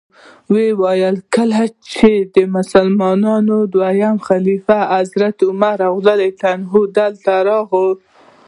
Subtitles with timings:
[0.81, 1.61] وایي کله
[1.93, 7.89] چې د مسلمانانو دویم خلیفه حضرت عمر رضی الله عنه دلته راغی.